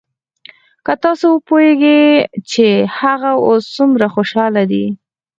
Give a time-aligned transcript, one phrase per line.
[0.85, 2.01] که تاسو وپويېګئ
[2.51, 2.67] چې
[2.99, 4.85] هغه اوس سومره خوشاله دى.